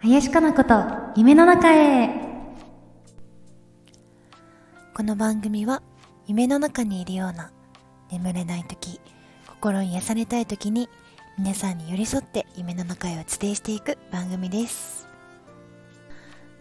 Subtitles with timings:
[0.00, 0.74] 林かなこと
[1.14, 2.10] 夢の中へ。
[4.92, 5.80] この番組は
[6.26, 7.52] 夢の中にいるような
[8.10, 9.00] 眠れない時
[9.46, 10.88] 心に癒されたい時に
[11.38, 15.06] 皆さんに寄り添って夢の中へを伝えしていく番組です。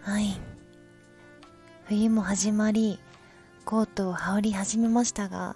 [0.01, 0.39] はい。
[1.85, 2.99] 冬も始まり
[3.65, 5.55] コートを羽織り始めましたが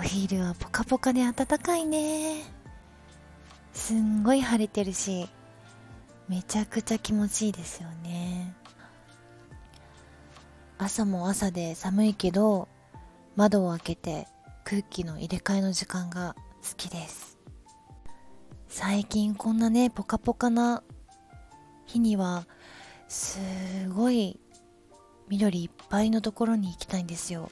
[0.00, 2.42] お昼はポカポカで暖かいね。
[3.74, 5.28] すんごい晴れてるし
[6.26, 8.54] めちゃくちゃ気持ちいいですよね。
[10.78, 12.66] 朝も朝で寒いけど
[13.36, 14.26] 窓を開けて
[14.64, 17.36] 空気の入れ替えの時間が好きです。
[18.68, 20.82] 最近こんなねポカポカな
[21.84, 22.46] 日には
[23.06, 23.38] す
[23.90, 24.40] ごい
[25.28, 27.50] 緑いっぱいのところに行きたいんですよ。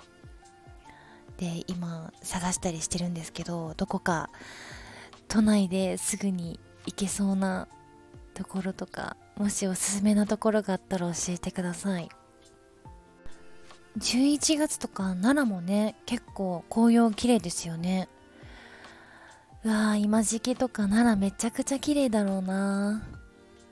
[1.39, 4.29] で今探したりしてるんですけどどこか
[5.29, 7.69] 都内ですぐに行けそうな
[8.35, 12.09] ところとかもしおすすめなところがあったら教えてください。
[13.99, 18.09] 11月とか奈良もね結構紅葉綺麗ですよね。
[19.65, 23.03] うわー今時期とか奈良めちゃくちゃ綺麗だろうな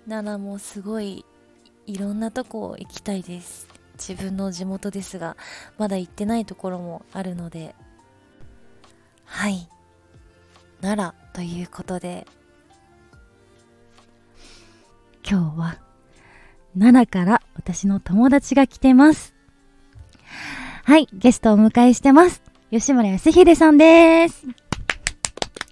[0.09, 1.25] 奈良もすごい
[1.87, 3.69] いろんなとこ行きたいです。
[3.99, 5.37] 自分の地元ですが
[5.79, 7.75] まだ行ってないところもあるので
[9.25, 9.69] はい。
[10.81, 12.27] 奈良ということで
[15.29, 15.79] 今日は
[16.79, 19.35] 奈良から私の友達が来てます。
[20.85, 22.43] はいゲストをお迎えしてます。
[22.71, 24.45] 吉村康秀さんです。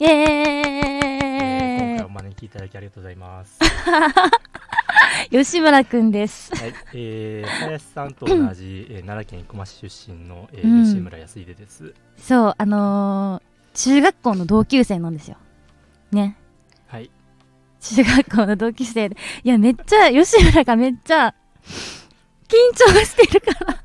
[0.00, 3.60] イエーイ、えー、今回お招きいただきありがとうございます
[5.30, 6.54] 吉村くんです。
[6.54, 11.94] はい、えー、林さんと同じ、 えー、奈良県生駒市出身の、えーうん、吉村康秀です。
[12.16, 15.36] そうあのー、中学校の同級生なんですよ。
[16.12, 16.36] ね。
[16.86, 17.10] はい。
[17.80, 19.16] 中学校の同級生で。
[19.42, 21.34] いや、めっちゃ、吉村がめっちゃ、
[22.48, 23.84] 緊張してるから。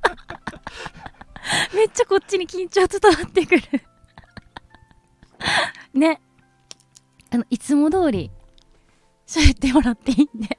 [1.74, 3.62] めっちゃこっちに緊張伝わってくる。
[5.94, 6.22] ね。
[7.32, 8.32] あの、いつも通り、
[9.28, 10.58] 喋ってもらっていいんで。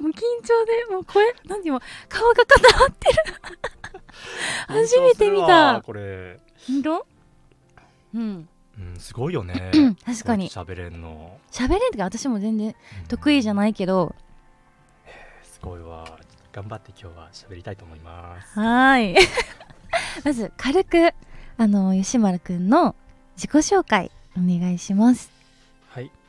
[0.00, 3.24] もう緊張で、もう声、何も、顔が固まってる。
[4.68, 5.80] 初めて見た。
[5.82, 6.38] これ。
[6.66, 7.06] 本当
[8.14, 8.48] うん。
[8.78, 9.70] うん、すごいよね。
[10.04, 10.48] 確かに。
[10.48, 11.38] 喋れんの。
[11.50, 12.74] 喋れんってか私も全然
[13.08, 14.14] 得意じゃないけど、
[15.06, 16.18] うん、すごいわ。
[16.52, 18.58] 頑張って今日は喋りたいと思います。
[18.58, 19.16] はい。
[20.24, 21.12] まず軽く
[21.56, 22.94] あの吉丸くんの
[23.36, 25.28] 自己紹介お願いします。
[25.28, 25.33] はい、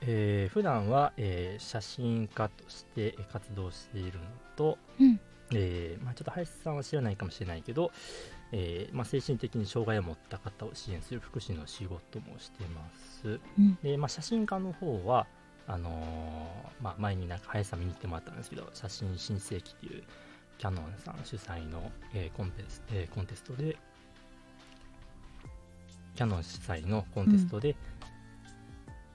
[0.07, 5.19] えー、普段は、えー、写真家として活動しているのと、うん、
[5.53, 7.91] えー、まあ、ちょっと林さんは知らないかもしれないけど、
[8.51, 12.89] えーまあ、精神的に障害を持った方を支援する福祉の仕事もしてま
[13.21, 13.39] す。
[13.57, 15.27] うん、でまあ、写真家の方は
[15.67, 20.03] あのー、まあ、前になんか林さん見に行ってもらったんですけど写真新世紀っていう
[20.59, 23.75] キャノンさん主催の、えーコンテスえー、コンテストで
[26.15, 27.75] キャノン主催のコンテストで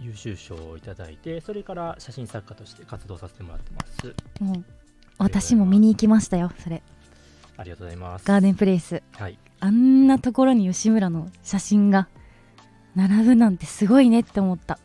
[0.01, 4.15] 優秀賞をいただいて、うん、それから写真作家として活動させてもらってます。
[4.41, 4.65] うん、
[5.19, 6.83] 私も見に行きましたよそれ。
[7.57, 12.09] ありがとうございますガーデンプレイス、はい、あんなところに吉村の写真が
[12.97, 14.79] 並ぶなんてすごいねって思った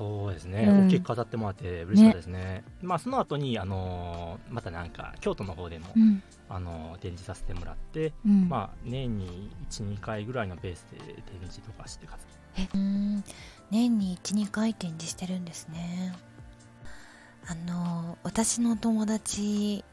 [0.00, 12.24] そうですね、うん、大きく飾ってもらって嬉しかったですね、ね、まあその後にあのー、またなんか京都の方でも、うん、あのー、展示させてもらって、うん、まあ年に12回ぐらいのベースで展示とかして活
[13.70, 16.16] 年に12回展示してるんですね。
[17.46, 19.84] あのー、私の友達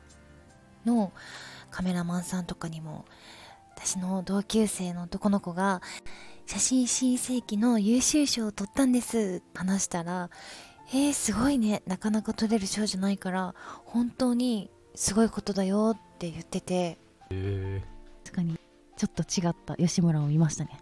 [0.85, 1.11] の
[1.69, 3.03] カメラマンさんとかにも
[3.75, 5.81] 私の同級生の男の子が
[6.47, 9.43] 写真新世紀の優秀賞を取ったんです。
[9.53, 10.29] 話したら
[10.93, 11.83] えー、すごいね。
[11.85, 13.53] なかなか取れる賞じゃないから
[13.83, 16.73] 本当にすごいことだよって言ってて。
[16.73, 16.97] へ
[17.31, 17.83] え
[18.23, 18.57] 確かに
[18.95, 19.75] ちょっと違った。
[19.75, 20.79] 吉村を見ましたね。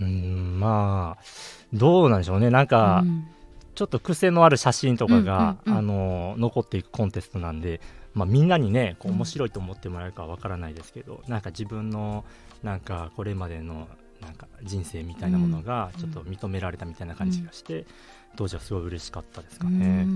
[0.00, 1.24] うんまあ
[1.72, 2.50] どうなんでしょうね。
[2.50, 3.28] なんか、うん、
[3.76, 7.80] ちょっと癖のある写真とかが、うんうんうん、あの残っていくコンテストなんで
[8.12, 12.24] まあ、みんなにねこう面白いと思ってもらえるかわからないですけど、うん、なんか自分の
[12.62, 13.88] なんかこれまでの
[14.20, 17.86] なんか人生みたいなものがちょっと認められたみたいな感じがして、うん、
[18.36, 20.06] 当時はすごい嬉しかったですかね。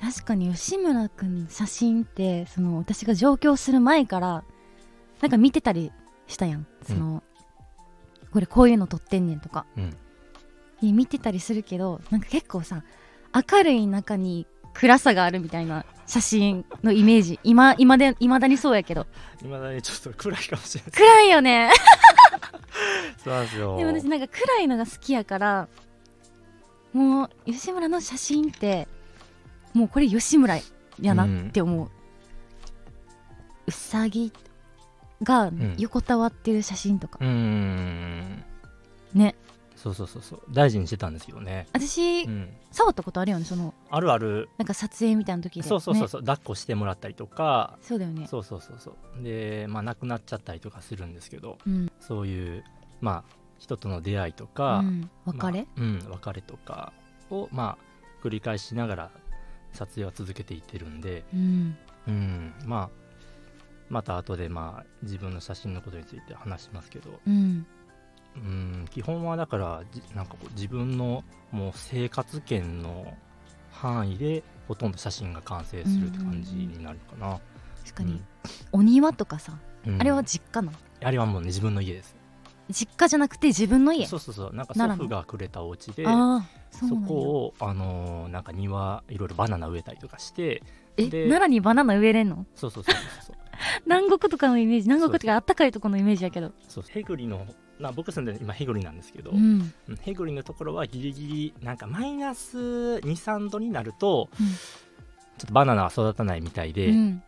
[0.00, 4.44] 確かに吉村君写真ってその私が上京する前から
[5.20, 5.92] なんか見てたり
[6.26, 6.66] したやん。
[6.86, 7.22] その、
[8.22, 9.94] うん、これこういうの撮ってんねんとか、うん、
[10.96, 12.82] 見てたりするけどなんか結構さ
[13.52, 17.40] 明るい中に暗さがあるみたいな写真のイメージ。
[17.44, 19.06] 今今で未だにそうやけど。
[19.38, 20.92] 未だにちょっと暗いかもしれない。
[20.92, 21.70] 暗いよね
[23.24, 23.76] そうですよ。
[23.78, 25.68] でも私なんか暗いのが好きやから
[26.92, 28.86] もう吉村の写真って
[29.72, 30.58] もうこれ吉村
[31.00, 31.88] やなって思う、うん、
[33.66, 34.32] うさぎ
[35.22, 38.44] が横たわってる写真とか、うん、
[39.14, 39.34] ね。
[39.76, 40.42] そうそうそうそう。
[40.50, 41.66] 大事にしてたんですよね。
[41.72, 43.74] 私、うん、触ったことあるよねその。
[43.90, 44.48] あるある。
[44.56, 47.76] なんか撮影みたいな時で、そうそうそうそう、抱っこしてもらったりとか。
[47.82, 48.26] そうだよね。
[48.26, 49.22] そうそうそうそう。
[49.22, 52.64] でまあ亡くなっちゃったりとかするんですけど、うん、そういう
[53.00, 56.92] まあ人との出会いとか、うん、別れ、まあ、うん別れとか
[57.30, 59.10] をまあ繰り返しながら
[59.72, 61.76] 撮影は続けていってるんで、うん、
[62.08, 62.90] うん、まあ
[63.88, 67.66] また後でまあ自分の写真のことについて話しますけど、うん、
[68.36, 69.82] うん基本はだから
[70.14, 73.14] なんかこう自分のもう生活圏の
[73.70, 77.38] 範囲でほとんど写真が完成するって感じになるかな、
[77.84, 78.22] 確かに、
[78.72, 79.58] お庭とかさ、
[79.98, 82.16] あれは実家なあれはもうね自分の家です
[82.70, 84.06] 実家じゃなくて自分の家？
[84.06, 84.54] そうそうそう。
[84.54, 90.62] なんか祖父がくれたお家でそこをあのー、なんか庭いろいろバナナ植えたりとかして
[90.96, 92.46] え奈良にバナナ植えれんの？
[92.54, 92.94] そうそうそう
[93.24, 93.36] そう
[93.86, 96.52] 南国とかのイメージ南国とかあったかいところのイメージやけど。
[96.68, 97.46] そうヘグリの
[97.78, 104.54] まあ、僕住んで今ヘグリなんですけど、うん、ヘグリのところはギリギリなんかマイナス23度になると、うん、ちょ
[105.44, 107.22] っとバナナは育たないみたいで、うん、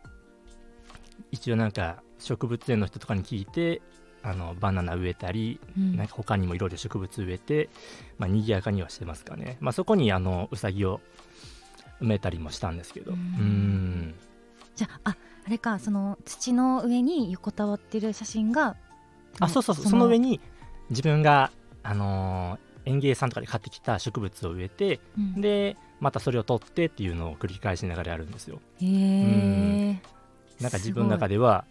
[1.31, 3.81] 一応なんか植物園の人とかに聞いて
[4.27, 7.69] あのバナナ植えたり、うん、なんか他にもいろいろ植物植えて、
[8.17, 10.99] まあ、賑やかにはしてますかね、まあ、そこにあのうさぎを
[12.01, 13.13] 埋めたりもしたんですけど。
[13.13, 14.13] うん。
[14.75, 15.15] じゃあ
[15.45, 18.75] あれかその土の上に横たわってる写真が
[19.39, 19.85] あそうそうそう。
[19.85, 20.41] その上に
[20.89, 21.51] 自分が、
[21.81, 28.59] あのー、園芸さんとかで買ってきた植物を植えて、うん、でまたそれを取ってっていうのを繰り返しながらやるんですよ。
[28.81, 30.01] へえ。
[30.61, 31.63] なんか自分の中では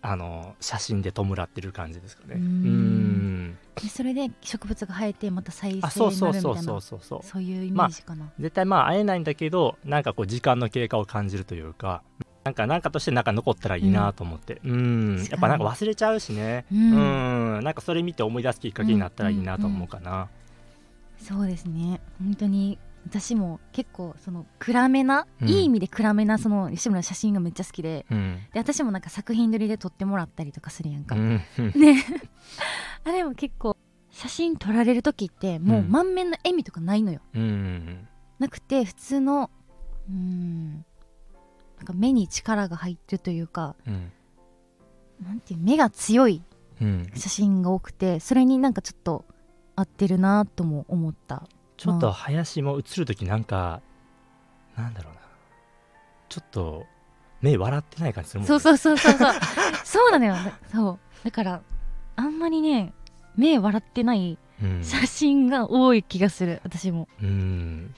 [0.00, 2.34] あの写真で弔ってる感じですかね。
[2.34, 3.58] うん。
[3.88, 7.20] それで植物が生えてまた再生になるみたいなそうそうそうそうそう。
[7.22, 12.02] そういうイメージかな、まあ、絶対まあ会えないんだけどなんかこう時間の経過を感じるというか
[12.44, 14.60] なんか何かとしてなんか残ったらいいなと思って。
[14.64, 15.26] うん。
[15.30, 16.64] やっぱなんか忘れちゃうしね。
[16.72, 17.60] うん。
[17.62, 20.28] なんかそれ見て思い出すきっかけになったらいいなと思うかな、うんうんうん、
[21.26, 22.00] そうですね。
[22.18, 22.78] 本当に
[23.08, 28.04] 私も結構その暗めな、うん、いい意味で暗めなその吉村の写真がめっちゃ好きで。
[28.10, 31.40] うん、で私もなんか作品撮りで撮ってもらったりとかするやんか、うん、
[31.74, 32.04] ね。
[33.04, 33.76] あれも結構
[34.10, 37.20] 写真撮られる時ってもう満面の笑みとかないのよ、
[38.38, 39.50] なくて普通の
[40.08, 40.84] うん
[41.76, 43.76] なんか目に力が入ってるというか、
[45.22, 46.42] なんていう目が強い
[47.14, 49.24] 写真が多くてそれになんかちょっと
[49.76, 53.80] 合ってるなとも思ったちょっと林も映る時なんか、
[54.76, 55.20] なんだろうな。
[56.28, 56.86] ちょっと
[57.40, 59.32] 目笑ってない感じするもん、ね、そうそうそうそうそう。
[59.84, 60.34] そうなのよ。
[60.72, 61.24] そう。
[61.24, 61.62] だから
[62.16, 62.92] あんまりね
[63.36, 64.36] 目笑ってない
[64.82, 67.08] 写真が多い気がする、うん、私も。
[67.22, 67.94] うん。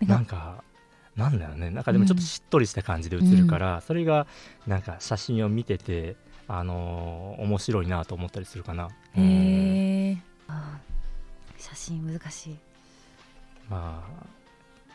[0.00, 0.64] なんか。
[1.16, 1.70] なんだよね。
[1.70, 4.26] なんかでもちょっとしっとりした感じで映るから、うん、それが
[4.66, 6.16] なんか写真を見てて
[6.48, 8.88] あのー、面白いなと思ったりするかな。
[9.14, 10.16] へえ、
[11.58, 12.56] 写真難しい
[13.70, 14.26] まあ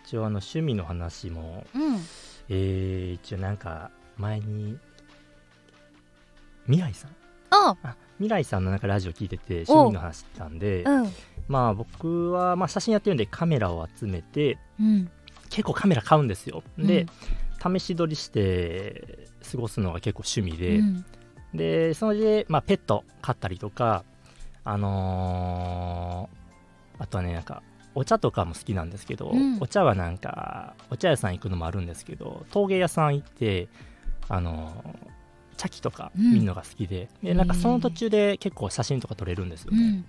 [0.05, 1.95] 一応あの趣味の話も、うん、
[2.49, 4.77] えー、一応なんか前に
[6.65, 7.11] 未来さん。
[7.49, 7.75] あ。
[8.17, 11.11] 未来さんのなんかラジオ聞いてて趣味の話したんで、うん、
[11.47, 15.09] まあ僕はまあ写真やってるんでカメラを集めて、うん、
[15.49, 16.63] 結構カメラ買うんですよ。
[16.77, 17.07] で、
[17.61, 20.81] 試し撮りして過ごすのが結構趣味で、
[21.53, 24.03] でそれで、まあ、ペット飼ったりとか
[24.63, 27.63] あのー、あとはねなんか
[27.95, 33.67] お茶とかも好きなんですけど、うん、お茶はなんかお茶屋さん行くのもあるんですけど陶芸屋さん行って
[34.27, 34.83] あの
[35.57, 40.03] 茶器とか見るのが好きでうん、でなんかその途中で結構写真とか撮れるんですよね、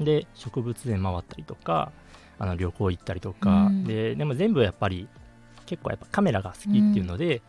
[0.00, 1.92] うん、で植物園回ったりとか
[2.38, 5.06] あの旅行行ったりとか、ででも全部やっぱり
[5.66, 7.42] 結構やっぱカメラが好きっていうので、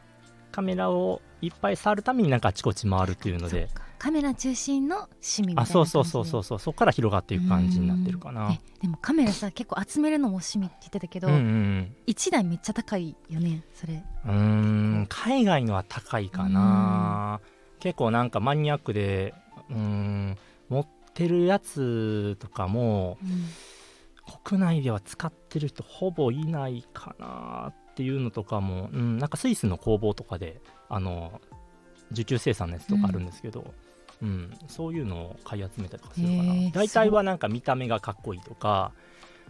[0.51, 3.69] カメラをいっぱい触るためになんかあちこち回るっていうので
[4.01, 8.57] カメラ中心の趣味みたいなあそうそうそうそうそうそこから広がっていく感じになってるかな。
[8.81, 14.03] でもカメラさ結構集めるのも趣味って言ってたけど、うんうん、1台めっちゃ高いよねそれ。
[14.25, 17.41] うん海外のは高いかな。
[17.79, 19.35] 結構なんかマニアックで
[19.69, 20.35] うん
[20.69, 23.45] 持ってるやつとかも、うん、
[24.43, 31.39] 国内では使ってる人ほぼいないかなっていうのとかも、うん、なんかスイスの工房とかであの
[32.11, 33.71] 受注生産のやつとかあるんですけど、うん、
[34.67, 36.71] そういうのを買い集めたりとかするかな。
[36.71, 38.91] 大体はなんか見た目がかっこいいとか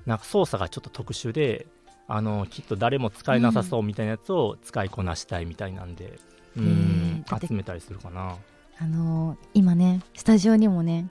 [0.05, 1.67] なんか操作がちょっと特殊で
[2.07, 6.19] あのきっと誰も使えなさそうみたいなやつを使いこなしたいみたいなんで、
[6.57, 8.35] うん、集めたりするかな。
[8.79, 11.07] あのー、今ねスタジオにもね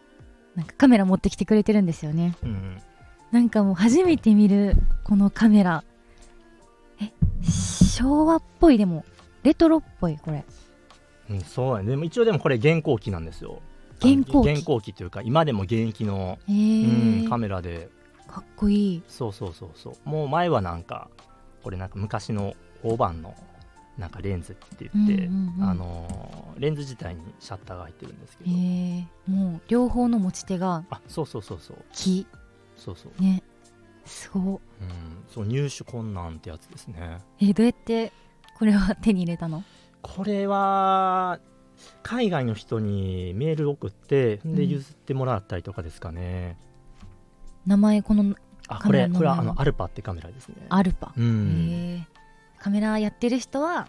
[0.56, 2.82] なんかカメラ持ってきてくれてるんですよね、うん、
[3.30, 4.74] なんかもう初めて見る
[5.04, 5.84] このカメラ。
[7.00, 7.12] え
[7.48, 9.04] 昭和っぽいでも
[9.42, 10.44] レトロっぽいこれ
[11.30, 11.90] うん、そうやね。
[11.90, 13.62] でも一応でもこれ現行機なんですよ。
[13.98, 14.50] 現行機？
[14.50, 17.88] 現行機というか今でも現役の、うん、カメラで。
[18.26, 19.02] かっこいい。
[19.08, 20.08] そうそうそうそう。
[20.08, 21.08] もう前はなんか
[21.62, 23.34] これなんか昔の大判の
[23.98, 25.68] なんかレンズって言って、うんうんうん。
[25.68, 31.76] あのーレンズ自体にシャッターが入ってるんですけど、へえもう両方の持ち手があそうそうそうそう。
[31.92, 32.26] 木。
[32.76, 33.42] そうそう、ね。
[34.04, 34.42] すごっ。
[34.42, 34.58] うん、
[35.32, 37.18] そう入手困難ってやつですね。
[37.40, 38.12] えどうやって
[38.58, 39.64] これは手に入れたの？
[40.02, 41.40] これは
[42.02, 44.68] 海外の人にメール送ってでうん。
[44.68, 46.58] 譲ってもらったりとかですかね、
[47.66, 48.34] 名前この
[48.68, 50.56] あカメラのこれこれはあのアルパってカメラですね。
[50.68, 52.06] アルパ、うん。
[52.58, 53.88] カメラやってる人は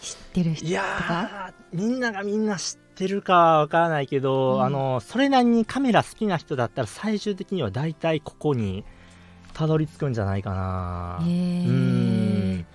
[0.00, 4.62] 知ってる人いやみんながみんな知ってるかわからないけど、うん。
[4.62, 8.84] あのそれなりにカメラ好きな人だったら最終的には大体ここに
[9.52, 11.20] たどり着くんじゃないかな。
[11.22, 12.66] へえうん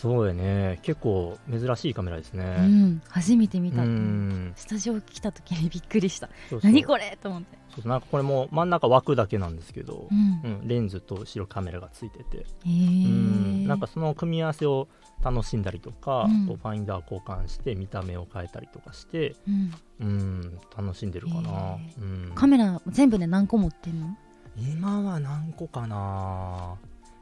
[0.00, 0.78] そうやね。
[0.82, 3.02] 結構珍しいカメラですうねん。
[3.08, 3.82] 初めて見た。
[3.82, 4.52] うん。
[4.54, 6.28] スタジオ来た時にびっくりした。
[6.48, 7.58] そう何これと思って。
[7.74, 10.40] そうなんかこれも真ん中枠だけなんですけどう、ん。
[10.44, 10.68] うん。
[10.68, 13.66] レンズと後ろカメラがついてて、へうえん。
[13.66, 14.86] なんかその組み合わせを
[15.20, 16.46] 楽しんだりとか、うん。
[16.46, 19.72] ファインダー交換して見た目を変えたりとかして、うん。
[20.00, 24.16] うん、楽しんでるかな、へうん、カメラ全部で何個持ってんの？
[24.56, 26.76] 今は何個かな。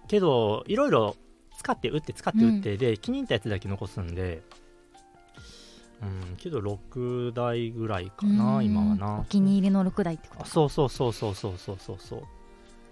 [0.09, 1.17] けどいろいろ
[1.67, 4.43] 使って打って使って打って、で気に入ったやつだけ残すんで。
[6.03, 8.65] うんけど6台ぐらいかなうん。
[8.67, 9.21] 今はな。
[9.21, 10.51] お気に入りの6台ってこあと。
[10.51, 12.23] そうそうそうそうそうそうそうそう。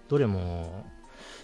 [0.09, 0.85] どれも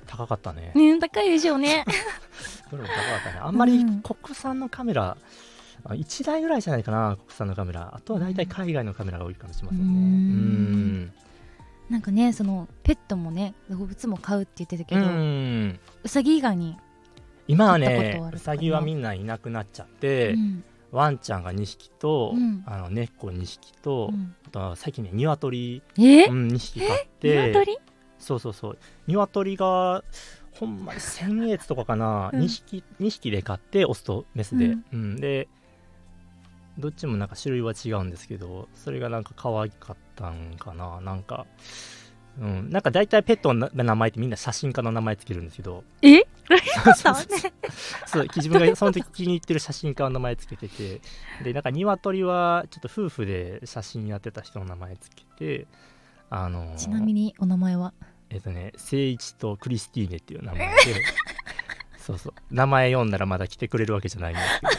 [0.08, 0.74] 高かったね。
[0.76, 1.86] ね高いでしょうね。
[2.72, 3.40] どれも高かったね。
[3.40, 4.02] あんまりうん。
[4.02, 5.16] 国産のカメラ、
[5.86, 7.94] あ1台ぐらいじゃないかな国産のカメラ。
[7.96, 9.86] あとは大体海外のカメラが多いかもしれませんね。
[9.86, 11.02] ううん。
[11.04, 11.14] ん
[11.92, 15.80] なんかねそのペットもね動物も飼うって言ってたけうど、ん。
[16.04, 16.78] うさぎ以外に、
[17.52, 20.64] 今はねうさぎはみんないなくなっちゃって、うん。
[20.92, 22.64] ワンちゃんが2匹と、うん。
[22.66, 24.36] あの猫2匹と、うん。
[24.48, 26.26] あとは最近ね鶏、え？
[26.28, 27.48] うん、2匹飼って。
[27.50, 27.78] 鶏？
[28.20, 28.78] そうそうそう。
[29.08, 30.04] 鶏が
[30.54, 32.42] ほんまに先月とかかな、うん。
[32.42, 34.86] 2匹2匹で飼ってオスとメスで、うん。
[34.92, 35.16] うん。
[35.18, 35.48] で
[36.78, 41.02] どっちもなんか種類は違うんですけどそれがなんか可愛かったんかな。
[41.02, 41.46] なんか
[42.42, 45.84] うん、なんか大体ペットの名前ってみんな写真家の名前つけるんですけど。
[46.02, 46.24] え？
[48.08, 51.02] そう自分がその時気に入ってる写真家の名前つけてて。
[51.44, 55.68] でなんか鶏はちょっと夫婦で写真やってた人の名前つけて。
[56.32, 57.94] あのちなみにお名前は？
[58.32, 60.76] えっとね誠一とクリスティーネっていう名前で。
[62.00, 62.34] そうそう。
[62.50, 64.74] 名前読んだらまだ来てくれるわけじゃないんですけど。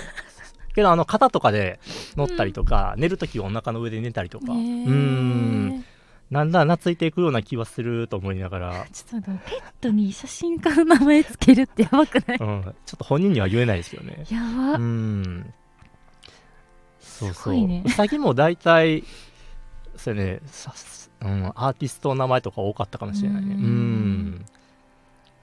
[0.74, 1.78] けどあの肩とかで
[2.16, 4.86] 乗ったりとか、寝る時お腹の上で寝たりとか、へー。
[4.86, 5.84] うん
[6.32, 12.38] なんだ懐いていくような気はすると思いながら、 ちょっとペットに写真家の名前つけるってやばくない？
[12.40, 14.24] うん、ちょっと本人には言えないですよね。
[14.30, 15.52] やば、うん。
[17.00, 17.82] そうそう、ね。
[17.86, 19.04] うさぎも大体
[19.96, 20.40] そうやね。
[20.46, 20.72] さ、
[21.20, 23.54] うん、アーティストの名前とか多かったかもしれないね。
[23.54, 23.64] ううん。
[24.30, 24.46] ん。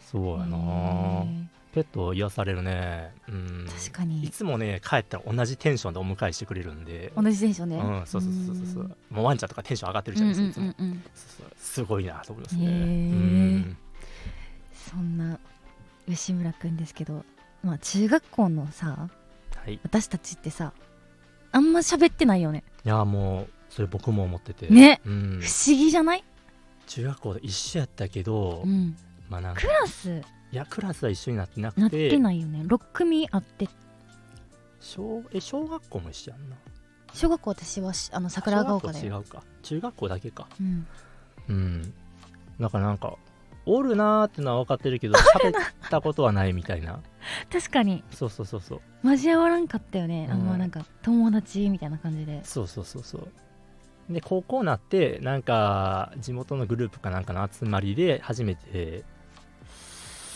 [0.01, 0.57] そうやな。
[0.57, 1.25] へ
[1.73, 3.13] ペット癒されるね。
[3.27, 3.67] うん。
[3.67, 4.27] 確かに。
[4.29, 7.11] つもね帰ったら同じテンションでお迎えしてくれるんで。
[7.15, 8.83] 同じテンションねうん、そうそうそうそうそう。
[8.83, 9.15] うん。
[9.15, 13.75] もうワンちゃんとかテンション上がってるじゃないですか、うそうそうすごいなと思いますね。
[14.73, 15.39] そんな
[16.07, 17.23] 吉村くんですけど
[17.63, 19.09] まあ中学校のさ
[19.55, 19.75] はい。
[19.75, 20.73] い私たちってさ
[21.51, 22.63] あんま喋ってないよね。
[22.83, 24.67] やもうそれ僕も思ってて。
[24.67, 25.01] ね。
[25.05, 25.39] うん。
[25.41, 26.23] 不、思議じゃない、
[26.87, 28.95] 中学校で一緒やったけど、うん、
[29.29, 29.61] まあなんか。
[29.61, 32.61] クラスいやクラスは一緒になってななっくててないよね。
[32.65, 33.67] 6組あって。
[34.79, 36.55] 小え小学校も一緒やんな。
[37.13, 39.43] 小学校私はしあの桜ヶ丘小学校違うか。
[39.61, 40.47] 中学校だけか。
[40.59, 40.87] うん、
[41.49, 41.93] うん。
[42.59, 43.15] だからなんか
[43.65, 45.13] おるなーってのは分かってるけど
[45.43, 45.53] 喋っ
[45.89, 46.99] たことはないみたいな。
[47.51, 48.03] 確かに。
[48.11, 48.81] そうそうそうそう。
[49.07, 50.47] 交わらんかったよね、うん。
[50.47, 52.43] まなんか友達みたいな感じで。
[52.43, 53.27] そうそうそうそう。
[54.13, 59.03] で高校になってなんか地元のグループかなんかの集まりで初めて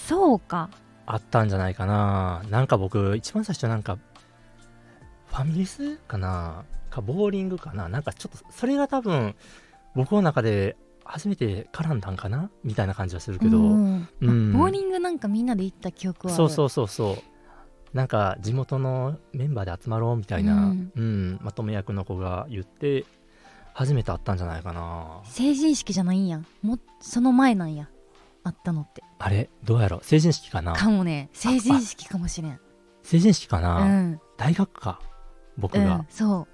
[0.07, 0.69] そうか。
[1.05, 2.43] 会ったんじゃないかな。
[2.49, 3.97] なんか僕一番最初なんか
[5.27, 6.65] ファミレスかな？
[6.89, 7.89] かボーリングかな？
[7.89, 9.35] なんかちょっとそれが多分
[9.95, 12.49] 僕の中で初めて絡んだんかな？
[12.63, 14.07] みたいな感じはするけど、うん。
[14.21, 14.53] うん。
[14.53, 17.17] ボーリングなんかみんなで行った記憶はそうそうそうそ
[17.93, 17.95] う。
[17.95, 20.91] なんか地元のメンバーで集まろうみたいな、うん。
[20.95, 21.39] うん。
[21.41, 23.05] まとめ役の子が言って
[23.73, 25.21] 初めて会ったんじゃないかな。
[25.25, 26.41] 成人式じゃないんや。
[26.61, 27.89] もその前なんや。
[28.45, 30.73] あったのってあれどうやろ成人式かな？
[30.73, 31.29] かもね。
[31.31, 32.59] 成人式かもしれん。
[33.03, 34.19] 成人式かうな、ん。
[34.35, 34.99] 大学か？
[35.57, 35.95] 僕が。
[35.95, 36.45] うん、そ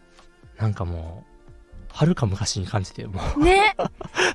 [0.60, 3.44] なんかもうはるか昔に感じてもう。
[3.44, 3.76] ね。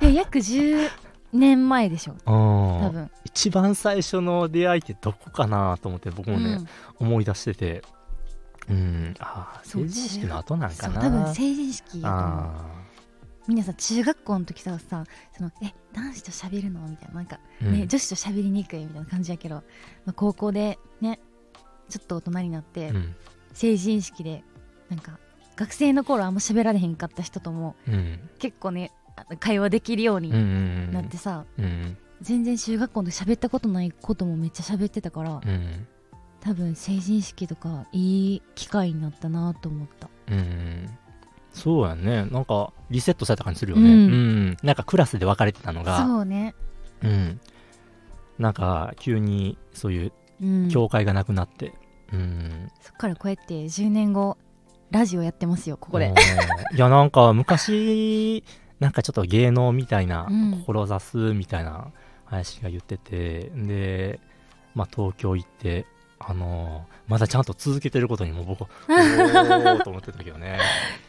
[0.01, 0.91] いや約10
[1.33, 2.17] 年前でしょ。
[2.27, 3.09] 多分。
[3.25, 6.55] 一番最初の出会いってどこかなと思って僕もね、
[6.99, 7.83] うん、思い出してて。
[8.69, 9.15] うん。
[9.21, 11.01] ああ成人式の後なんかな？
[11.01, 12.74] 多分成人式やと思う
[13.47, 15.05] みんなさ中学校の時ささ
[15.37, 16.81] そのえ男子と喋るの？
[16.89, 19.63] みたいななんか、ね、うん、女子と喋りにくいみたいな感じやけど、ま
[20.07, 21.21] あ、高校でね
[21.89, 23.15] ちょっと大人になって、うん、
[23.53, 24.43] 成人式で
[24.89, 25.19] なんか
[25.57, 28.91] 学生の頃あんま喋られへんかった人とも、うん、結構ね
[29.39, 30.31] 会話できるように
[30.93, 35.87] なってさ、うんうん、全然中学校で喋ったことないこともめっちゃ喋ってたから、うん、
[36.41, 40.09] 多分成人式とかいい機会になったなと思った。
[40.29, 40.89] うん
[41.55, 42.27] そうやね。
[42.27, 46.05] なんかリセットされた感じするよね、うん、うん、なんかクラスで分かれてたのが。
[46.05, 46.55] そうね。
[47.03, 47.41] うん。
[48.39, 50.13] なんか急にそういう
[50.71, 51.73] 教会がなくなって、
[52.13, 54.37] うん、うん、そっからこうやって10年後
[54.91, 56.13] ラジオやってますよここで。
[56.75, 58.45] いやなんか昔
[58.81, 60.29] なんかちょっと芸能みたいな、
[60.67, 61.93] 志すみたいな
[62.25, 64.21] 林が言ってて、で、
[64.75, 65.87] まあ、東京行って、
[66.27, 70.59] あのー、まだちゃんと続けてることにも僕、 おーと思ってたけどね。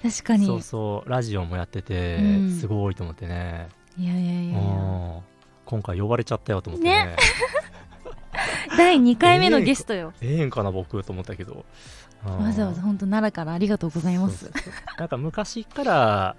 [0.04, 0.46] 確かに。
[0.46, 3.70] そうそう、ラジオもやってて、うん、すごいと思ってね。
[3.98, 4.60] いやいやいや
[5.66, 7.06] 今回呼ばれちゃったよと思ってね。
[7.06, 7.16] ね
[8.78, 10.12] 第2回目のゲストよ。
[10.22, 11.66] ええー、んかな、僕と思ったけど。
[12.26, 14.46] わざわざ本当奈良からありがとうございます。
[14.46, 16.36] そうそうそうなんか昔から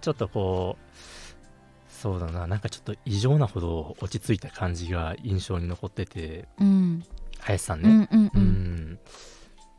[0.00, 7.04] ちょっとこうそうだななんかちょっと異常なほど落ち着いた感じが印象に残ってて、うん、
[7.40, 8.42] 林さんね、うんうんうん。
[8.42, 8.98] うん、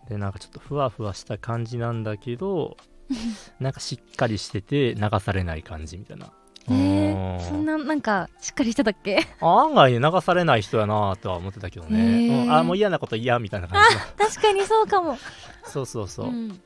[0.10, 2.78] でなんかちょっとふわふわした感じなんだけど
[3.60, 6.32] なんかしっかりしてて流されない感じみたいな。
[6.70, 9.26] えー、そんななんかしっかりしてたっけ？
[9.42, 12.30] 案外流されない人やなとは思ってたけどね、え。
[12.30, 13.98] ー、うん、あもう嫌なこと嫌みたいな感じ。
[14.24, 15.18] 確かにそうかも。
[15.66, 16.62] そうそうそう、うん、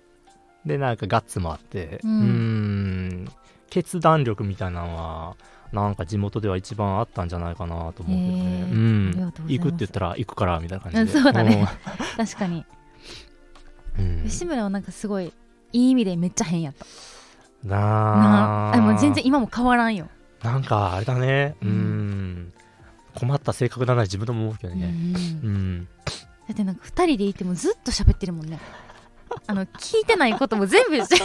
[0.66, 2.02] でなんかガッツもあって。
[2.04, 3.26] うん。
[3.70, 5.36] 決断力みたいなのは
[5.76, 11.68] なんか地元では一番あったんじゃないかなと思うけどね、うん、行くって言ったら行くからみたいな感じで、 そうだね。
[12.16, 12.66] 確かに、
[14.00, 15.34] うん、吉村はなんかすごい
[15.74, 16.86] いい意味でめっちゃ変やった。
[17.68, 18.78] なあ。
[18.80, 20.08] もう全然今も変わらんよ。
[20.42, 21.56] なんかあれだね。
[21.62, 22.54] うん。
[23.14, 24.94] 困った性格だな自分でも思うけどね。
[25.44, 25.88] うん
[26.48, 28.60] だってなんか2人でいてもずっと喋ってるもんね
[29.48, 31.20] あの聞いてないことも全部勝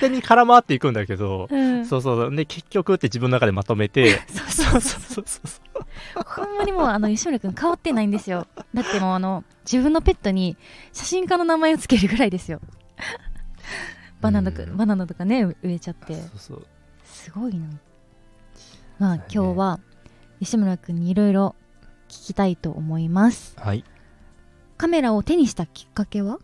[0.00, 4.20] 手に絡まっていくんだけど、うん、そうそうで結局って自分の中でまとめて。
[4.28, 6.22] そうそうそうそう。
[6.24, 8.46] ほんまにもうあの吉村君変わってないんですよ。
[8.74, 10.56] だってもうあの自分のペットに
[10.92, 12.60] 写真家の名前をつけるぐらいですよ。
[14.20, 16.16] バナナとか、バナナとかね植えちゃって。
[17.04, 17.66] すごいな。
[18.98, 19.80] まあ、ね、今日は
[20.40, 21.54] 吉村君にいろいろ
[22.08, 23.54] 聞きたいと思います。
[23.58, 23.84] はい。
[24.76, 26.38] カメラを手にしたきっかけは？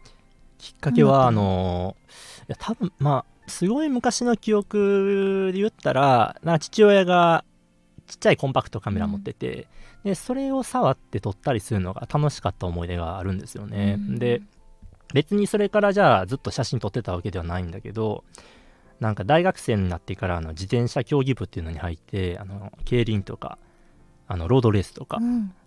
[0.58, 1.96] きっかけは、あの
[2.40, 7.44] いや多分まあすごい昔の記憶で言ったらなんか父親が
[8.06, 9.66] ちっちゃいコンパクトカメラ持ってて、
[10.04, 14.42] うん、でそれを触って撮ったりするのが楽しかった思い出があるんですよね、うん、で
[15.14, 18.24] 別にそれからじゃあずっと写真撮ってたわけではないんだけど
[19.00, 23.58] なんか大学生になってからの自転車競技部っていうのに入ってあの競輪とか
[24.26, 25.20] あのロードレースとか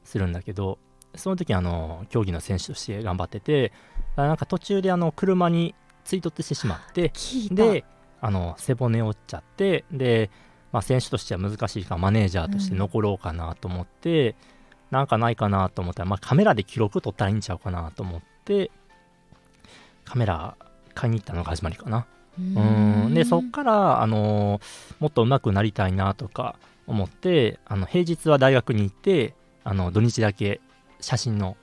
[0.03, 0.79] するんだけど、
[1.15, 3.71] その時あの競技の選手として頑張ってて
[4.15, 7.11] なんか途中であの車に追突してしまって
[7.51, 7.83] で
[8.21, 10.29] あの背骨折っちゃってで、
[10.71, 14.35] まあ、選手としては難しいからマネージャーとして残ろうかなと思って、うん、
[14.91, 18.71] なんかないかなと思ったら、まあ、カメラで記録撮ったらいいんちゃうかなと思って
[20.05, 20.57] カメラ
[20.95, 22.07] 買いに行ったのが始まりかな。
[22.37, 23.13] うん。
[23.13, 24.61] でそっから、あのー、
[24.99, 26.55] もっと上手くなりたいなとか
[26.87, 30.59] 思ってあの平日は大学に行ってあの土日だけ
[30.99, 31.57] 写真の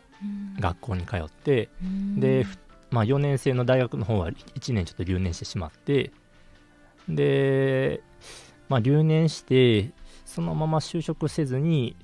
[0.59, 1.69] 学校に通って、
[2.17, 2.47] で、
[2.91, 6.13] まあ、4年生の大学の方は1年ちょっと留年してしまって
[7.09, 8.01] で、
[8.69, 9.91] まあ、留年して
[10.25, 11.97] そのまま就職せずに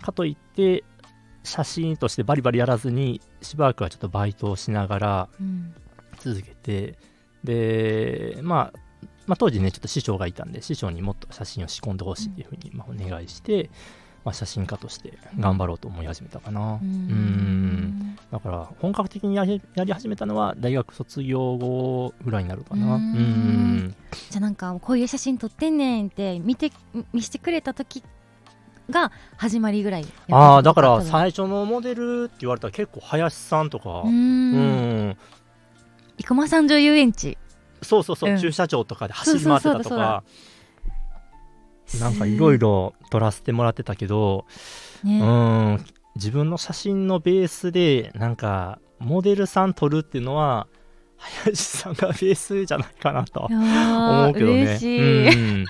[0.00, 0.84] かといって
[1.42, 5.28] 写真としてバリバリやらずにしばらくはちょっとバイトをしながら
[6.18, 6.96] 続けて、うん、
[7.44, 8.78] で、まあ、
[9.26, 13.70] まあ当時ねちょっと師匠がいたんで師匠にもっと写真を仕込んでほしいっていうふうにまあお願いして、
[14.26, 16.80] まあ、写真家として頑張ろうと思い始めたかな。
[16.82, 18.18] うん。
[18.32, 19.60] だから本格的にやり
[19.92, 22.96] 始めたのは大学卒業後ぐらいになるかな。
[22.96, 23.94] うん。
[24.30, 26.72] じゃあなんかこういう写真撮ってんねんって見て
[27.12, 28.02] 見せてくれた時
[28.90, 34.02] が始まりぐらいああだから最初のモデルって言われたら結構林さんとか。
[34.04, 35.16] うん。
[36.18, 37.38] 生駒三条遊園地。
[37.80, 40.24] そうそうそう、うん、駐車場とかで走り回ってたとか
[42.00, 44.46] なんかいろいろ撮らせてもらってたけど、
[45.04, 45.84] ね、うん
[46.16, 50.66] 自分の写真のベースでなんかモデルさん撮るっていうのは
[51.18, 55.66] 林さんがベースじゃないかなと思うけどね。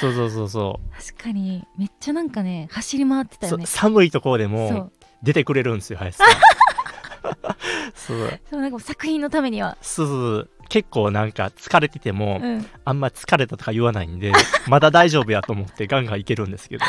[0.00, 1.02] そうそうそうそう。
[1.14, 3.66] 確かにめっちゃなんかね走り回ってたよね。
[3.66, 4.90] 寒いところでも
[5.22, 6.28] 出てくれるんですよ林さん。
[7.94, 8.40] そう。
[8.50, 9.76] そうなんか作品のためには。
[9.82, 14.32] そうそう結構なんか疲れてても、うん、あんま疲れたとか言わないんで
[14.66, 16.84] まだ大丈夫やと思ってガンガンいけるんですけど。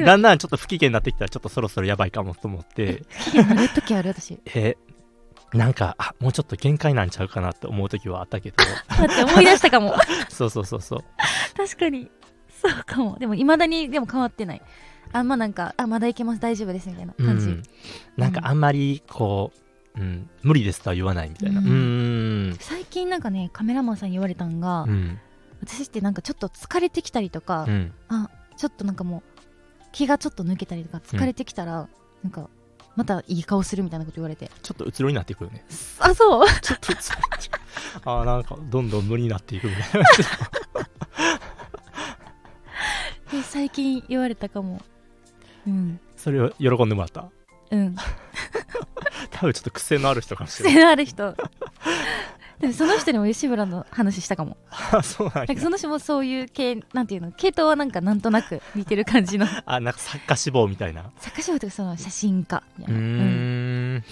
[0.02, 3.02] だんだんちょっと不機嫌になってきたらちょっとそろそろやばいかもと思って。
[3.10, 4.40] 不機嫌になる時ある私。
[4.54, 4.78] え
[5.52, 8.56] なんかあもうちょっと限界なんちゃうかなって思う時はあったけど。
[8.56, 9.94] だって思い出したかも。
[10.30, 11.04] そうそうそうそう。
[11.54, 12.10] 確かに。
[12.62, 13.18] そうかも。
[13.18, 14.62] でもいまだにでも変わってない。
[15.12, 17.62] あんまなんかあまだいけます大丈夫ですみたいな感じ、うん、
[18.16, 19.63] なんかあんまりこう、
[19.96, 25.20] うん、無理ですとは言わないみたいな、うん、最近なんかねカメラマンさんに言われたんが、うん、
[25.62, 27.66] 私ってなんかちょっと疲れてきたりとか、
[28.08, 29.22] あちょっとなんかもう
[29.92, 31.88] 気がちょっと抜けたりとか疲れてきたら、
[32.22, 32.48] なんか
[32.96, 34.50] またいい顔するみたいなこと言われて。
[34.62, 35.64] ちょっとうつろになっていくよね。
[36.00, 36.46] あそう。
[36.60, 37.18] ちょっとうつろ
[38.04, 40.08] あなんかどんどん無になっていくみたいな。
[43.42, 44.80] 最近言われたかも。
[45.66, 46.00] うん。
[46.16, 47.30] それを喜んでもらった。
[47.70, 47.96] うん
[49.34, 50.74] 多分ちょっと癖のある人かもしれない。
[50.74, 51.36] 癖のある人。
[52.60, 54.56] でもその人にも吉村の話したかも。
[54.70, 57.32] あそうなんなんかその人もそういう系なんていうの？
[57.32, 59.46] 系統はなんかなんとなく似てる感じの。
[59.66, 61.10] あなんか作家志望みたいな。
[61.18, 63.00] 作家志望とかその写真家みたいな。
[63.00, 64.04] うん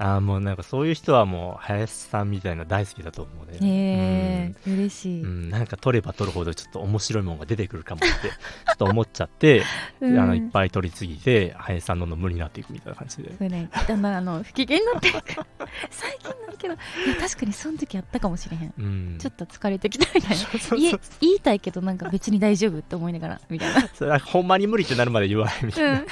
[0.00, 3.58] ああもうなんかそういう人はもう林さんみたいな大好きだと思うね。
[3.60, 9.62] へえー、嬉しい、うん、なんか撮れば撮るほどちょっと面白いものが出てくるかもって ちょっと思っちゃって、
[10.00, 13.36] うん、あのいっぱい撮りすぎて林さんのの無になっていくみたいな感じで。
[13.36, 13.68] それね。
[13.86, 15.18] だんだんあの不機嫌になっていく
[15.90, 20.98] 最近なるけどいや確かにその時あったかもしれへん、うん、ちょっと疲れてきたみたいな。
[21.20, 23.86] 言いたいけどなんか別に大丈夫って思いながらみたいな。
[23.88, 26.06] それはほんまに無理ってなるまで言わないみたいな、うん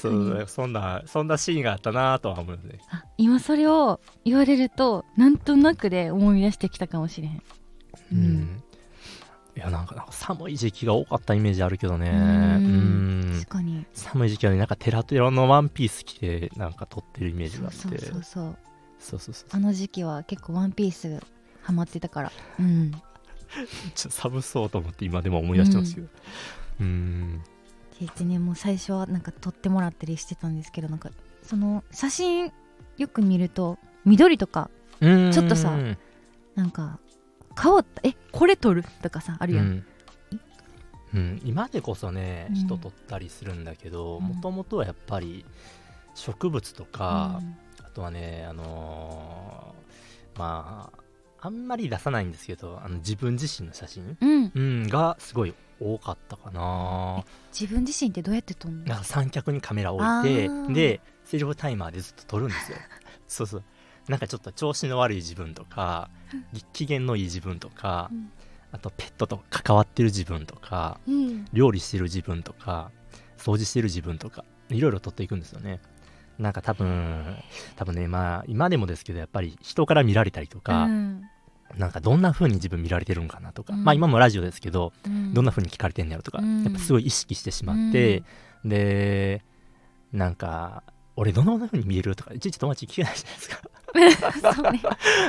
[0.00, 2.78] そうそんなそんなシーンがあったなとは思うね。
[3.16, 7.42] 今それを言われるとなんとなくで思い出してきたかもしれへん。
[8.12, 8.62] うん、うん、
[9.56, 12.10] いやなんか寒い時期が多かったイメージあるけどね。
[12.10, 13.30] うん。
[13.40, 13.84] 確かに。
[13.92, 17.78] 寒い時期はねなんかテラテラのワンピース着てなんか撮ってるイメージがあって。
[17.78, 18.56] そうそうそうそう。
[18.98, 21.20] そうそうあの時期は結構ワンピース
[21.62, 22.32] ハマってたから。
[22.60, 22.92] うん。
[23.94, 26.08] ちょっと寒そうと思って今でも思い出してますけど。
[26.80, 27.42] うん
[28.06, 31.10] ってねもう最初はなんか撮ってもらったりしてたんですけどなんか
[31.42, 32.52] その写真
[32.96, 35.76] よく見ると緑とかちょっとさ
[36.54, 36.98] なんか
[37.60, 39.84] 変わったえこれ撮るとかさあるやん、うん。
[41.14, 45.44] うん、今でこそね、うん、人撮ったりするんだけどもともとはやっぱり
[46.14, 47.40] 植物とか、
[47.80, 50.98] あとはねあのー、まあ
[51.40, 54.16] あんまり出さないんですけどあの自分自身の写真、
[54.54, 57.24] うん、がすごい多かったかな。
[57.52, 59.04] 自分自身ってどうやって撮るの？
[59.04, 62.78] 三脚にカメラ置いてでセルフタイマーでずっと撮るんですよ。
[63.28, 63.62] そうそう。
[64.08, 66.10] なんかちょっと調子の悪い自分とか
[66.72, 68.32] 機嫌のいい自分とか、うん、
[68.72, 72.90] あとペットと関わってる自分とか、うん、料理してる自分とか
[73.36, 75.80] 掃除してる自分とかいろいろ撮っていくんですよね
[76.38, 77.36] なんか多分
[77.76, 81.22] 多分ねまあ今でもですけどやっぱり人から見られたりとか、うん。
[81.76, 88.22] なんかどんな風に自分見られてるんかなとか、うん、まあ今もラジオですけど、うん、どんな風に聞かれてんやろとか、うん、やっぱすごい意識してしまって、
[88.64, 89.42] で
[90.12, 90.82] なんか
[91.14, 94.72] 俺どんな風に見えるとかいちいち友達聞けないじゃないですか。
[94.72, 94.80] ね、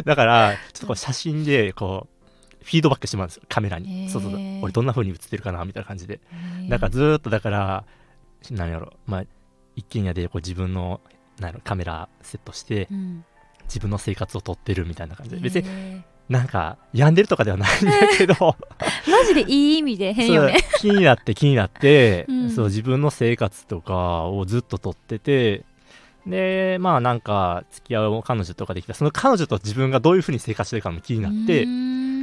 [0.06, 2.08] だからちょっとこう写真でこ
[2.62, 4.10] うフィードバックしてもらうんですよカメラに。
[4.10, 6.20] そうそう俺どんな風に写ってるかなみたいな感じで。
[6.70, 7.86] だからずっとだから
[8.52, 8.94] 何やろ。
[9.06, 9.24] まあ
[9.80, 11.02] 一軒家でこう自分の
[11.40, 12.88] なんカメラセットして、
[13.64, 15.42] 自分の生活を撮ってるみたいな感じで。
[15.42, 18.36] 別になんか病んでるとかではないんだけど。
[19.10, 20.58] マジでいい意味で変よね。
[20.80, 25.66] 気になって気になって、うん、そう自分の生活とかをずっと撮ってて
[26.28, 28.94] でまあなんか付き合う彼女とかできた。
[28.94, 31.66] その彼女と自分がどういうふうに生活してるかも気になって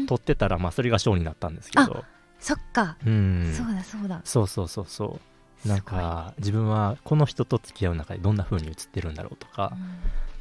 [0.07, 2.05] 撮ってたらまあそれがショーになったんですけど。
[2.39, 4.21] そっか、うん、そうだそうだ。
[4.23, 5.21] そうそうそうそう
[5.65, 9.89] なんか自分はこの人と付き合う中でどんなふうに映ってるんだろうとか、うん、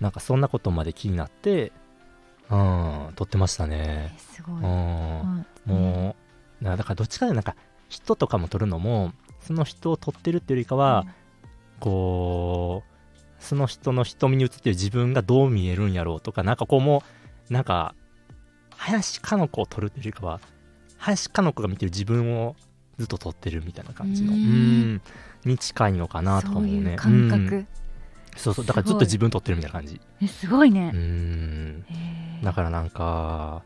[0.02, 1.72] なんかそんなことまで気になって
[2.50, 4.16] うん、撮ってましたね。
[4.18, 4.56] すごい。
[4.56, 6.16] うん、も
[6.62, 7.56] う、だからどっちかでなんか、
[7.90, 11.14] 人とかも撮るのも、その人を撮ってるっていうよりかは、うん、
[11.80, 17.04] こう、その人の瞳に映ってる自分がどう見えるんやろうとか、なんかこうも
[17.50, 17.96] う、なんか、
[18.78, 20.40] 林かの子を撮るっていうよりかは、
[20.98, 22.56] 林かの子が見てる自分を
[22.98, 25.02] ずっと撮ってるみたいな感じの、うん、
[25.44, 26.96] に近いのかなとかもね。
[26.96, 27.68] 感覚、うん。
[28.36, 28.66] そうそう。
[28.66, 30.00] だからずっと自分撮ってるみたいな感じ。
[30.22, 30.92] えすごいね。
[30.94, 31.86] うん。
[32.44, 33.64] だからなんか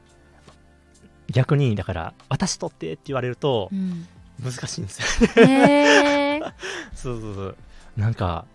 [1.31, 3.69] 逆にだから私撮ってって言われると
[4.41, 6.41] 難しいんですよね、
[6.95, 7.57] そうそうそう。
[7.97, 8.45] なんか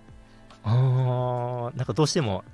[0.64, 2.44] あなんかどうしても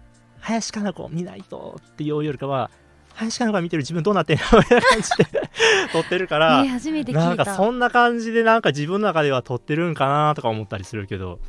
[0.40, 2.70] 林かな子見ないとっていうよりかは
[3.14, 5.51] 林かな子が見てる自分どうなってんのみたいな感じで
[5.92, 11.40] 撮ってるから、えー、初めてなんかそんな感じでなんか自分の中では撮ってるんかなとか思ったりするけど。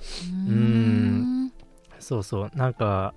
[0.48, 1.52] うん。
[2.00, 2.52] そうそう。
[2.56, 3.14] なんか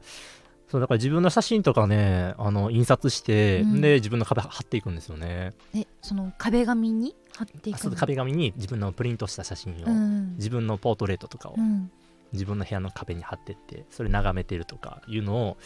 [0.74, 5.52] そうだから自分の写真とかねあの印刷して、うん、で自分の壁貼っていくんですよね。
[5.72, 11.92] えその壁紙に貼っていく壁紙に自分のプリントした写真を、うん、自分のポートレートとかを、うん、
[12.34, 15.56] 自分の部屋の壁に貼ってってそれ眺めてるとかいうのを、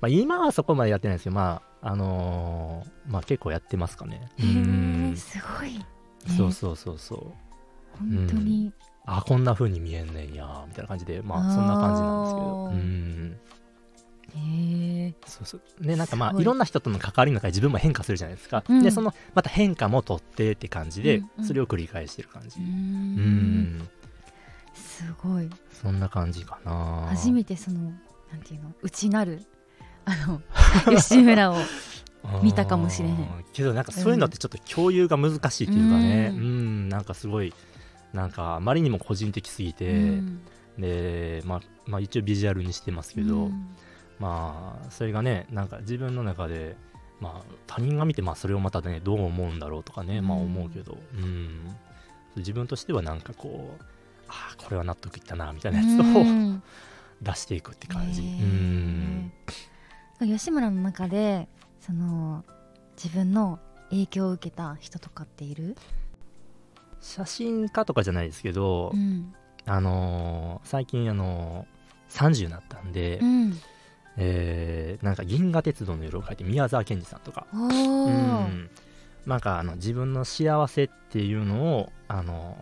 [0.00, 4.28] まあ、今はそこまでやってないんですけどまああのー、まあ結構やってますかね。
[4.36, 4.42] へ
[5.12, 5.86] えすごい、ね、
[6.36, 7.18] そうそうそうそう。
[7.98, 8.72] 本当に、
[9.06, 12.64] あこんな風に見えんねんやみたいな感じでまあそんな感じなんですけど。
[12.64, 13.38] うん。
[14.34, 15.86] へそうそう。
[15.86, 16.44] ねなんかまあい。
[16.44, 22.58] ろんな人との関わりの中で自分も変化するじゃないですか、うん、でそのまた変化も取ってって感じで、それを繰り返してる感じ。
[22.58, 23.88] うん
[24.96, 25.50] すごい。
[25.72, 27.06] そんな感じかな。
[27.10, 27.80] 初めてその
[28.32, 29.42] なんていうの内なる
[30.06, 30.40] あの
[30.96, 31.56] 吉村を
[32.42, 33.44] 見たかもしれへん。
[33.52, 36.32] けどなんかそういうのってちょっと共有が難しいっていうかね。
[36.34, 37.52] うん、なんかすごい
[38.14, 40.40] なんかあまりにも個人的すぎて、うん、
[40.78, 43.68] で、まあ、まあ一応ビジュアルにしてますけど、うん、
[44.18, 46.74] まあそれがねなんか自分の中で
[47.20, 50.96] まあ他人が見てまあそれをまたねどう思うんだろうとかね、まあ思うけど。
[51.14, 51.76] うん。
[52.36, 53.95] 自分としてはなんかこう
[54.28, 56.24] ああこれは納得いったなみたいなやつを
[57.22, 58.22] 出していくって感じ。
[58.22, 59.32] うん。
[60.20, 61.48] 吉村の中で
[61.80, 62.44] その
[62.96, 63.58] 自分の
[63.90, 65.76] 影響を受けた人とかっている？
[67.00, 69.34] 写真家とかじゃないですけど、うん、
[69.64, 73.54] あのー、最近あのー、30になったんで、うん、
[74.16, 78.70] えー、なんか銀河鉄道の夜を書いて宮沢賢治さんとか、うん、
[79.26, 82.56] なんかあの自分の幸せっていうのをあの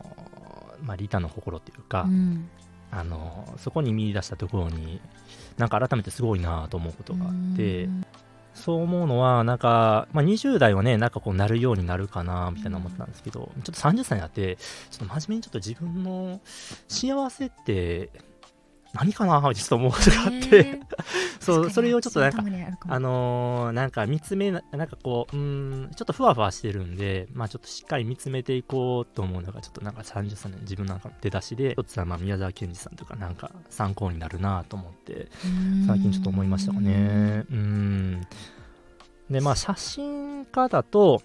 [0.83, 2.49] まあ、利他の心っていうか、うん、
[2.91, 5.01] あのそこに見出したところに
[5.57, 7.89] なんか改めてすごいなと思うことがあって、
[8.55, 14.57] そう思うのはなんか、まあ、20代はねなんかこうなるようになるかなみたいな思ったんですけど、ちょっと30歳になって
[14.91, 16.41] ちょっと真面目にちょっと自分の
[16.89, 18.11] 幸せって
[18.95, 20.81] 何かなちょっと思うことがあって。
[21.41, 22.43] そうそれをちょっとなんか
[22.89, 35.29] あのー、なんか見つめなんかこううんちょっとふわふわしてるんでまあちょっとしっかり見つめていこうと思うのがちょっとなんか30歳の自分なんかの出だしで一つはまあ宮沢賢治さんとかなんか参考になるなと思って
[35.87, 37.45] 最近ちょっと思いましたかね。
[37.51, 38.21] うん。
[39.29, 41.21] でまあ写真家だと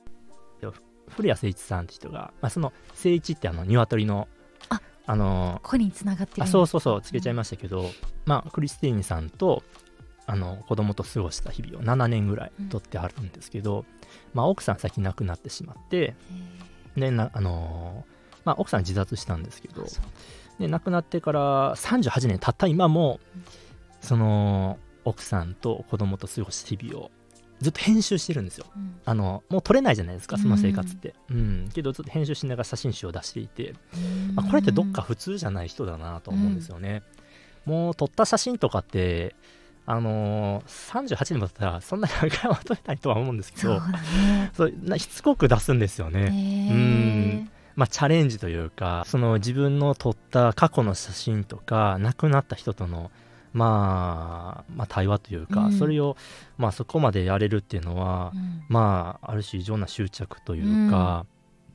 [1.09, 4.27] 古谷誠一さんって人が、まあ、その誠一ってあの鶏の
[4.69, 4.81] あ
[5.15, 7.91] のここにつながってるあそうそうそうつけちゃいましたけど、うん、
[8.25, 9.63] まあクリスティーニさんと
[10.25, 13.85] あの子供と過ごした日々を7年ぐらいとってあるんですけど、うん、
[14.33, 16.15] まあ、奥さん先亡くなってしまって
[16.95, 18.05] でなあの
[18.45, 19.85] まあ、奥さん自殺したんですけど
[20.59, 23.43] で亡くなってから38年たった今も、うん、
[24.01, 27.11] その奥さんと子供と過ごした日々を
[27.61, 33.73] ずっと編集してるんですよ、うん、あのもう撮れないじゃないですかその生活って、うん、うん、けどずっと編集しながら写真集を出していて、
[34.33, 37.03] まあ、これってどっか普通じゃない人だなと思うんですよね、
[37.67, 39.35] うん、もう撮った写真とかって
[39.85, 43.81] あのー、38年もったらそんなに何回も撮れないとは思うんですけど
[44.53, 46.69] そう、ね、しつこく出すんですよね。
[46.71, 47.49] うん。
[47.75, 53.09] まあ、チャレンジというかその自分の撮った過去の写真とか亡くなった人との
[53.53, 56.15] まあ、まあ、対話というか、うん、それを、
[56.57, 61.25] まあ、そこまでやれるっていうのは、うん、まあある種異常な執着というか、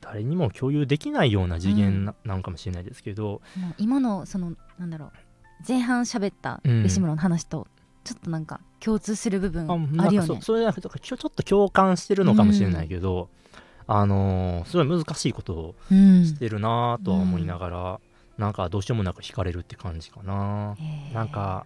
[0.01, 3.41] うん、誰にも共有できないような次元な,、のかもしれないですけど、
[3.77, 5.11] 今のそのなんだろう
[5.67, 7.67] 前半喋った吉村の話と、
[8.03, 10.27] ちょっとなんか共通する部分あるよね。
[10.27, 13.29] そそれじゃなくてちょっと共感してるのかもしれないけど、
[13.87, 17.99] あのー、すごい難しいことをしてるなとは思いながら。
[18.37, 20.75] なんかどうしようもなく惹かれるって感じかな。
[21.13, 21.65] なんか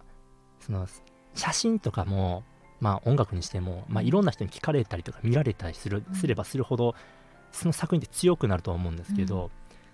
[0.60, 0.88] その
[1.36, 2.44] 写真とかも、
[2.80, 6.96] まあ、音楽にしても、まあ、いろんな人に聞かれたりとか見られたりする,、すればするほど
[7.52, 9.50] その作品って強くなると思うんですけど、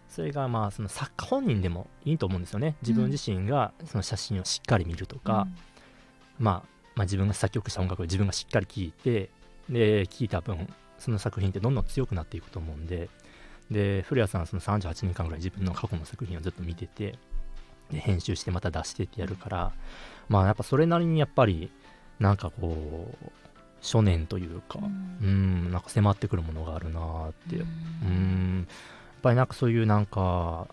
[0.10, 2.76] それがまあその作家本人でもいいと思うんですよね。
[2.82, 5.48] 自分自身がその写真をしっかり見るとか、
[6.38, 6.64] まあ、
[6.96, 9.30] まあ自分が作曲した音楽を自分がしっかり聴いて
[9.70, 10.68] で聴いた分
[11.00, 13.10] その作品ってどんどん強くなっていくと思うんで
[13.72, 17.18] で古谷さんはその38年間ぐらい自分の過去の作品をずっと見てて
[17.92, 19.72] で編集してまた出してってやるから
[20.30, 21.72] まあやっぱそれなりにやっぱり
[22.20, 23.32] なんかこう
[23.86, 24.80] 初年というか
[25.22, 25.72] うん。
[25.72, 27.58] なんか迫ってくるものがあるなって。
[27.58, 28.68] うん。
[28.68, 30.68] やっぱりなんかそういうなんか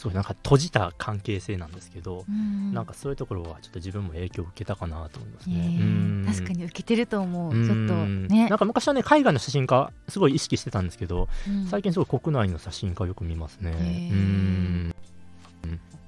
[0.00, 6.24] すごいなんか閉じた関係性なんですけど、うん、なんかそういうところはちょっと自分も影響を受けたかなと思いますね。
[6.26, 7.52] 確かに受けてると思う。
[7.52, 8.48] ちょっとね。
[8.48, 13.72] なんか昔はね海外の写真家すごい意識してたんですけど、うん、最近すごい国内の写真家よく見ますね。
[14.10, 14.94] うん。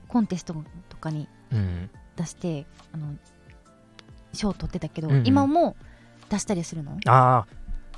[0.09, 0.55] コンテスト
[0.89, 1.29] とかに
[2.17, 3.15] 出して、あの
[4.33, 5.77] 賞取ってたけど、うんうん、今も
[6.31, 6.99] 出したりするの？
[7.07, 7.47] ああ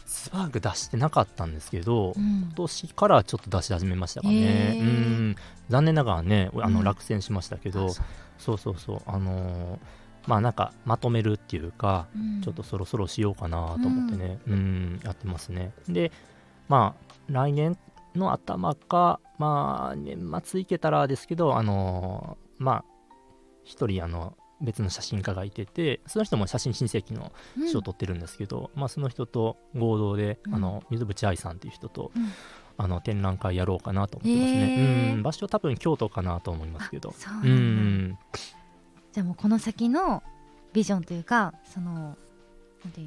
[0.06, 5.36] スパーク出してなかったんですけど、うん、今年からちょっと出し始めましたかね、うん。
[5.68, 7.88] 残念ながらねあの落選しましたけど、う。
[7.88, 7.90] ん、
[8.38, 9.02] そうそうそう。
[9.06, 9.78] あのー、
[10.26, 15.72] まあなんかまとめるっていうか、うん、ちょっとそろそろしようかなと思ってね、うん、やってますね。
[15.88, 16.12] で
[16.68, 17.78] まあ来年
[18.14, 22.84] の頭かまあ年末いけたらですけどあのー、まあ
[23.64, 27.32] 一人あの別の写真家がいててその人も写真親戚の
[27.70, 32.32] 賞を取ってるんですけど、うん、まあ、その人と合同で、うん、あの水渕愛さんっていう人と、うん、
[32.76, 37.14] あの展覧会やろうかなと思ってますね、うん場所多分京都かなと思いますけど。
[37.44, 38.18] うん
[39.12, 40.24] じゃあもうこの先の
[40.72, 42.16] ビジョンというかその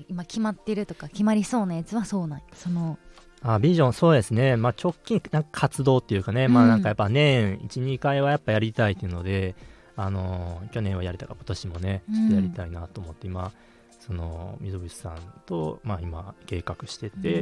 [0.08, 2.98] 今決まってるとか決まりそうなやつはそうないその
[3.42, 9.56] あビジョンそうですね、まあ、直近なんか活動っていうかね、まあなんかやっぱ年12回はやっぱやりたいっていうので
[9.98, 13.52] あの去年はやれたか今年もねちょっとやりたいなと思って、うん、今
[14.00, 17.42] その溝口さんと、まあ、今計画してて、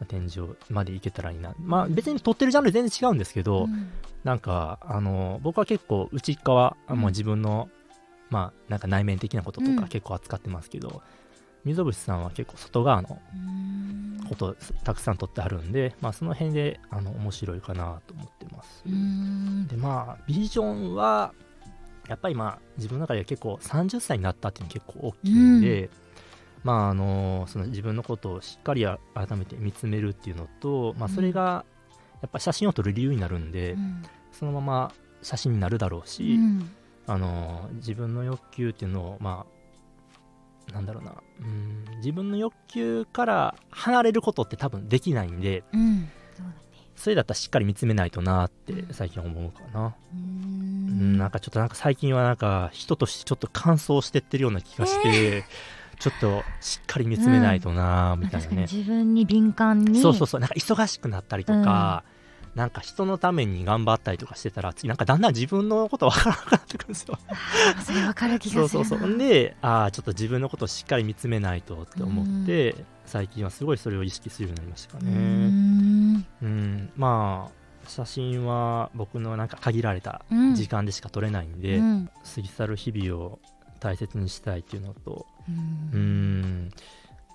[0.00, 3.90] うん、展示まで行けたらいいな、まあ、別に撮ってるジャンル全然違うんですけど、うん、
[4.24, 7.68] なんかあの僕は結構内側、うん、もう自分の、
[8.30, 11.02] まあ、なんか内面的なこととか結構扱ってますけど、
[11.64, 13.18] 溝口さんは結構外側の
[14.28, 18.84] ことたくさん撮ってあるんで、まあ、その辺であの面白いかなと思ってます。
[18.84, 21.32] でまあビジョンは
[22.08, 25.90] やっぱりまあ自分の中では結構30歳になったっていうのは結構大きいんで、うん、
[26.64, 28.98] まああのその自分のことをしっかり改
[29.36, 31.64] めて見つめるっていうのと、まあ、それが
[32.22, 34.92] やっぱ写真を撮る理由になるんで、うん、そのまま
[35.22, 36.70] 写真になるだろうし、うん、
[37.06, 39.46] あの自分の欲求っていうのをま
[40.68, 41.14] あなんだろうな。
[41.40, 46.08] うん自分の欲求から離れることって多分できないんで、うん、
[46.94, 49.94] それだったらしっかり見つめないとなって最近思うかな。
[50.12, 50.67] うん
[50.98, 60.00] なんかちょっとなんか最近はなんか人としてちょっと乾燥してってるような気がして、えー、ちょっとしっかり見つめないとなみたいなね、自分に敏感に。
[60.00, 62.04] そうそうそうなんか忙しくなったりとか、
[62.54, 67.18] うん、なんか人のために頑張ったりとかしてたらなんかだんだん自分のこと分からなくなってくるんですよ。
[67.84, 69.18] それ分かる気がするそうそうそう。
[69.18, 75.10] でああちょっと自分のことをしっかり見つめないとって思って、うん、最近はすごいそれを意識するようになりましたかね。
[76.42, 76.90] うん。
[76.96, 77.57] まあ
[77.88, 80.22] 写真は僕のなんか限られた
[80.54, 83.38] 時間でしか撮れないんで、うん、過ぎ去る日々を
[83.80, 86.70] 大切にしたいっていうのとうん。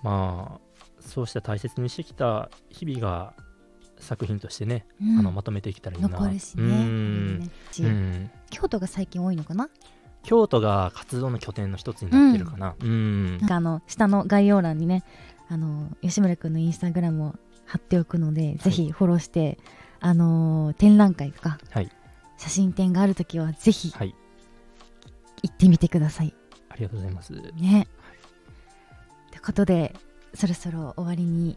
[0.02, 0.60] まあ
[1.00, 3.34] そうした大切にしてきた日々が
[3.98, 6.08] 作品としてね、うん、あのまとめていけたらいいな。
[6.08, 7.50] 残るしね、うん。
[7.80, 9.68] うん、京都が最近多いのかな？
[10.22, 12.74] 京都が活動の拠点の一つになってるかな。
[12.80, 13.38] うん。
[13.38, 15.04] なんかあの下の概要欄にね、
[15.48, 17.34] あの吉村君のインスタグラムを
[17.66, 19.58] 貼っておくので、はい、ぜひフォローして
[20.00, 21.90] あのー、展覧会とか、はい、
[22.36, 24.14] 写真展があるときはぜひ、はい、
[25.42, 26.34] 行ってみてください。
[26.68, 27.32] ありがとうございます。
[27.32, 27.86] ね。
[29.30, 29.94] ということで
[30.34, 31.56] そろそろ終わりに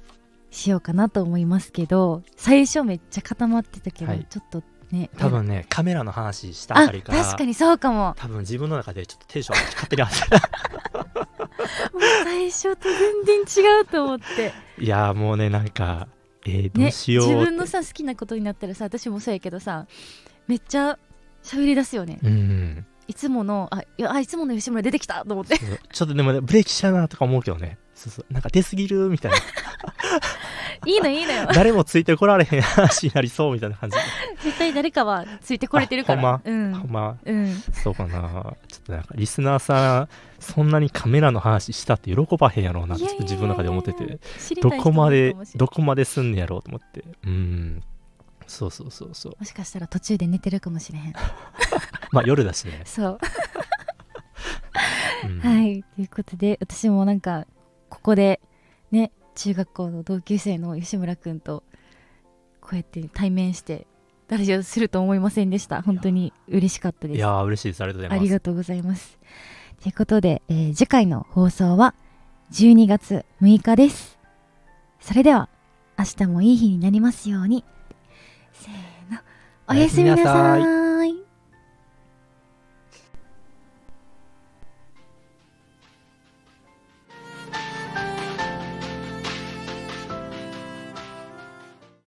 [0.52, 8.14] しようかなと思いますけど最初めっちゃ固まってたけど、はい、ちょっとね多分ねカメラの話したあたりから確かにそうかも。
[8.18, 14.54] 多分自分の中でちょっとテンション勝手に上がって もう最初と全然違うと思って。
[14.80, 16.08] いやもうねなんか
[16.48, 19.86] えー、どうしよう、ね、自分のさ好きなことになったらさ私もそうやけどさ
[20.48, 20.98] めっちゃ
[21.44, 25.58] 喋り出すよね、うん、いつものあいやあいつもの吉村出てきたと思って。
[25.58, 27.78] ちょっとでも、ね、ブレーキしちゃうなとか思うけどね。
[27.96, 28.34] そうそう。
[28.34, 29.38] なんか出すぎるみたいな。
[30.86, 31.48] いいのいいのよ。
[31.54, 33.98] 誰もついてこられへん話になりそうみたいな感じ。
[34.44, 36.22] 絶対誰かはついてこれてるから。
[36.22, 38.20] ほんま、うん、ほんま、うん、そうかな。
[38.68, 44.20] ちょっとなんかリスナーさんそんなにカメラの話したって喜ばへんやろうなって自分の中で思ってて。
[44.62, 47.04] どこまでどこまですんねやろうと思って。
[47.26, 47.84] うん
[48.48, 49.36] そうそうそうそう。
[49.38, 51.14] もしかしたら途中で寝てるかもしれへん。
[52.12, 52.82] まあ夜だしね。
[52.86, 53.20] そう。
[55.26, 55.84] うん、はい。
[55.96, 57.46] ということで私もなんか
[57.90, 58.40] ここで
[58.92, 61.64] ね中学校の同級生の吉村君と
[62.62, 63.88] こうやって対面して
[64.30, 65.82] ラジオすると思いませんでした。
[65.82, 67.18] 本当に嬉しかったです。
[67.18, 67.84] いや嬉しいです。
[67.84, 68.20] ありがとうございます。
[68.20, 69.20] ありがとうございます。
[69.82, 71.94] ということで、えー、次回の放送は
[72.52, 74.18] 12月6日です。
[75.00, 75.50] それでは
[75.98, 77.64] 明日もいい日になりますように
[79.70, 80.87] おやすみなさい。